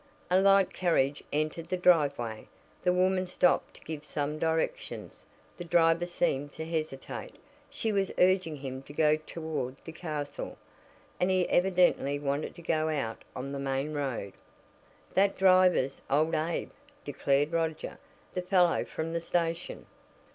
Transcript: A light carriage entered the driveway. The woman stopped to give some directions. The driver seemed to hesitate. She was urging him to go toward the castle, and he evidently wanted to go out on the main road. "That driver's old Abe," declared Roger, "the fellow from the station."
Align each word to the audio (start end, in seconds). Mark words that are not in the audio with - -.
A 0.31 0.41
light 0.41 0.73
carriage 0.73 1.23
entered 1.31 1.69
the 1.69 1.77
driveway. 1.77 2.47
The 2.83 2.91
woman 2.91 3.27
stopped 3.27 3.75
to 3.75 3.81
give 3.83 4.03
some 4.03 4.39
directions. 4.39 5.27
The 5.57 5.63
driver 5.63 6.07
seemed 6.07 6.53
to 6.53 6.65
hesitate. 6.65 7.35
She 7.69 7.91
was 7.91 8.11
urging 8.17 8.55
him 8.55 8.81
to 8.81 8.93
go 8.93 9.15
toward 9.17 9.75
the 9.85 9.91
castle, 9.91 10.57
and 11.19 11.29
he 11.29 11.47
evidently 11.49 12.17
wanted 12.17 12.55
to 12.55 12.63
go 12.63 12.89
out 12.89 13.23
on 13.35 13.51
the 13.51 13.59
main 13.59 13.93
road. 13.93 14.33
"That 15.13 15.37
driver's 15.37 16.01
old 16.09 16.33
Abe," 16.33 16.71
declared 17.05 17.51
Roger, 17.51 17.99
"the 18.33 18.41
fellow 18.41 18.83
from 18.83 19.13
the 19.13 19.21
station." 19.21 19.85